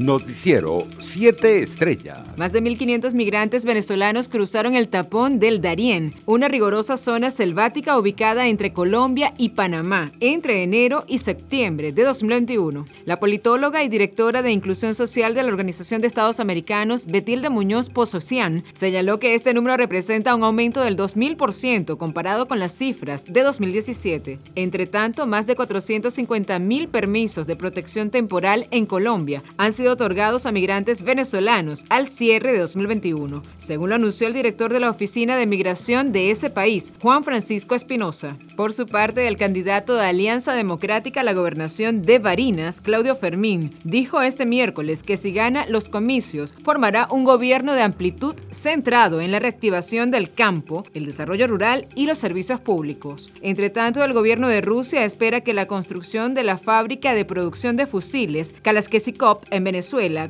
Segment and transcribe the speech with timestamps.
[0.00, 2.20] Noticiero 7 Estrellas.
[2.38, 8.48] Más de 1.500 migrantes venezolanos cruzaron el tapón del Darién, una rigorosa zona selvática ubicada
[8.48, 12.86] entre Colombia y Panamá, entre enero y septiembre de 2021.
[13.04, 17.90] La politóloga y directora de Inclusión Social de la Organización de Estados Americanos, Betilde Muñoz
[17.90, 23.42] Pozocian, señaló que este número representa un aumento del 2.000% comparado con las cifras de
[23.42, 24.38] 2017.
[24.54, 30.52] Entre tanto, más de 450.000 permisos de protección temporal en Colombia han sido otorgados a
[30.52, 35.46] migrantes venezolanos al cierre de 2021, según lo anunció el director de la Oficina de
[35.46, 38.36] Migración de ese país, Juan Francisco Espinosa.
[38.56, 43.74] Por su parte, el candidato de Alianza Democrática a la gobernación de Barinas, Claudio Fermín,
[43.84, 49.32] dijo este miércoles que si gana los comicios, formará un gobierno de amplitud centrado en
[49.32, 53.32] la reactivación del campo, el desarrollo rural y los servicios públicos.
[53.42, 57.76] Entre tanto, el gobierno de Rusia espera que la construcción de la fábrica de producción
[57.76, 59.79] de fusiles Kalaskeshikov en Venezuela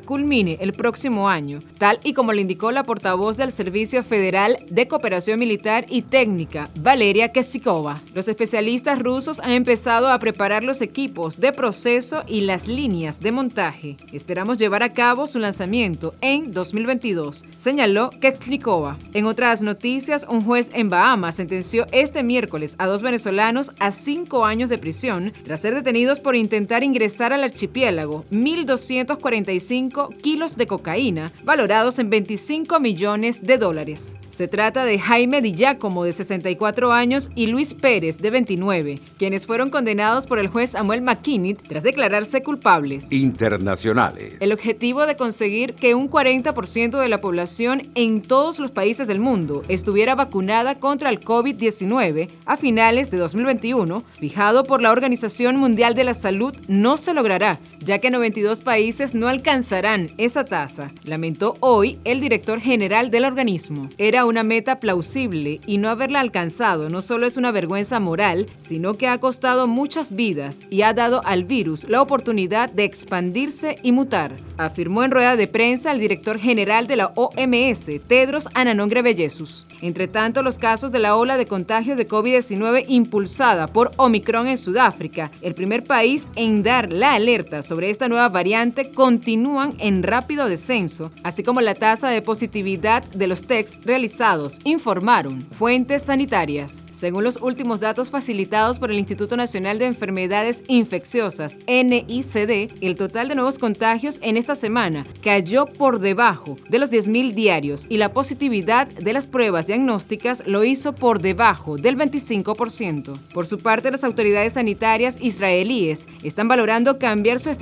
[0.05, 4.87] culmine el próximo año, tal y como le indicó la portavoz del Servicio Federal de
[4.87, 8.03] Cooperación Militar y Técnica, Valeria Kesikova.
[8.15, 13.33] Los especialistas rusos han empezado a preparar los equipos de proceso y las líneas de
[13.33, 13.97] montaje.
[14.13, 18.99] Esperamos llevar a cabo su lanzamiento en 2022, señaló Kesikova.
[19.13, 24.45] En otras noticias, un juez en Bahamas sentenció este miércoles a dos venezolanos a cinco
[24.45, 30.67] años de prisión tras ser detenidos por intentar ingresar al archipiélago 1.240 45 kilos de
[30.67, 34.17] cocaína, valorados en 25 millones de dólares.
[34.31, 39.47] Se trata de Jaime Di Giacomo, de 64 años, y Luis Pérez, de 29, quienes
[39.47, 43.13] fueron condenados por el juez Samuel McKinney tras declararse culpables.
[43.13, 44.35] Internacionales.
[44.41, 49.21] El objetivo de conseguir que un 40% de la población en todos los países del
[49.21, 55.95] mundo estuviera vacunada contra el COVID-19 a finales de 2021, fijado por la Organización Mundial
[55.95, 61.57] de la Salud, no se logrará, ya que 92 países no alcanzarán esa tasa, lamentó
[61.61, 63.89] hoy el director general del organismo.
[63.99, 68.95] Era una meta plausible y no haberla alcanzado no solo es una vergüenza moral, sino
[68.95, 73.93] que ha costado muchas vidas y ha dado al virus la oportunidad de expandirse y
[73.93, 79.67] mutar, afirmó en rueda de prensa el director general de la OMS, Tedros Adhanom Ghebreyesus.
[79.81, 84.59] Entre tanto, los casos de la ola de contagios de COVID-19 impulsada por Omicron en
[84.59, 90.49] Sudáfrica, el primer país en dar la alerta sobre esta nueva variante, continúan en rápido
[90.49, 96.83] descenso, así como la tasa de positividad de los tests realizados, informaron fuentes sanitarias.
[96.91, 103.29] Según los últimos datos facilitados por el Instituto Nacional de Enfermedades Infecciosas, NICD, el total
[103.29, 108.13] de nuevos contagios en esta semana cayó por debajo de los 10.000 diarios y la
[108.13, 113.17] positividad de las pruebas diagnósticas lo hizo por debajo del 25%.
[113.33, 117.60] Por su parte, las autoridades sanitarias israelíes están valorando cambiar su estrategia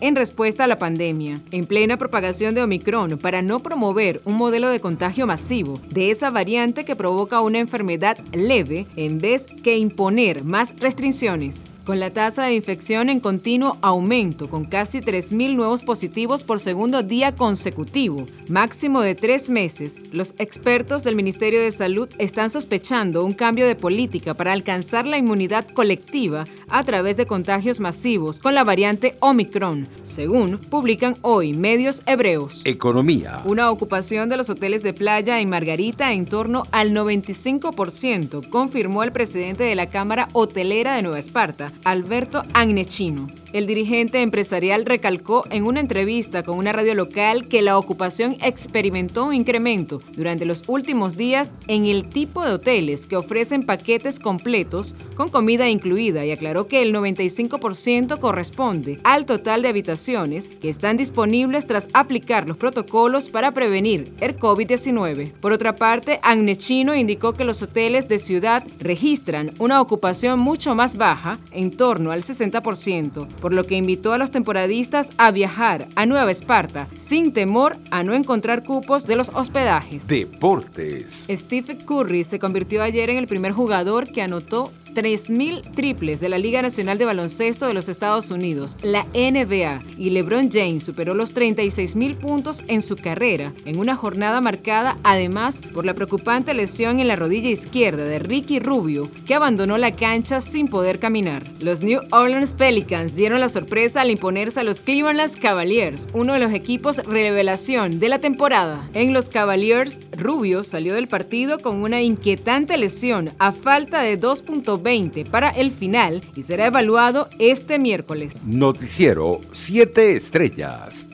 [0.00, 4.68] en respuesta a la pandemia, en plena propagación de Omicron, para no promover un modelo
[4.68, 10.42] de contagio masivo de esa variante que provoca una enfermedad leve en vez que imponer
[10.42, 16.44] más restricciones con la tasa de infección en continuo aumento, con casi 3.000 nuevos positivos
[16.44, 22.48] por segundo día consecutivo, máximo de tres meses, los expertos del Ministerio de Salud están
[22.48, 28.38] sospechando un cambio de política para alcanzar la inmunidad colectiva a través de contagios masivos
[28.38, 32.62] con la variante Omicron, según publican hoy medios hebreos.
[32.66, 33.42] Economía.
[33.44, 39.10] Una ocupación de los hoteles de playa en Margarita en torno al 95%, confirmó el
[39.10, 43.28] presidente de la Cámara Hotelera de Nueva Esparta, Alberto Agnechino.
[43.52, 49.24] El dirigente empresarial recalcó en una entrevista con una radio local que la ocupación experimentó
[49.24, 54.94] un incremento durante los últimos días en el tipo de hoteles que ofrecen paquetes completos
[55.16, 60.96] con comida incluida y aclaró que el 95% corresponde al total de habitaciones que están
[60.96, 65.32] disponibles tras aplicar los protocolos para prevenir el COVID-19.
[65.40, 70.96] Por otra parte, Agnechino indicó que los hoteles de ciudad registran una ocupación mucho más
[70.96, 76.06] baja, en torno al 60%, por lo que invitó a los temporadistas a viajar a
[76.06, 80.06] Nueva Esparta sin temor a no encontrar cupos de los hospedajes.
[80.08, 81.26] Deportes.
[81.30, 86.38] Steve Curry se convirtió ayer en el primer jugador que anotó 3.000 triples de la
[86.38, 91.34] Liga Nacional de Baloncesto de los Estados Unidos, la NBA, y LeBron James superó los
[91.34, 97.08] 36.000 puntos en su carrera, en una jornada marcada además por la preocupante lesión en
[97.08, 101.44] la rodilla izquierda de Ricky Rubio, que abandonó la cancha sin poder caminar.
[101.60, 106.38] Los New Orleans Pelicans dieron la sorpresa al imponerse a los Cleveland Cavaliers, uno de
[106.38, 108.88] los equipos revelación de la temporada.
[108.94, 114.79] En los Cavaliers, Rubio salió del partido con una inquietante lesión a falta de 2.20
[114.80, 118.46] 20 para el final y será evaluado este miércoles.
[118.48, 121.08] Noticiero 7 Estrellas.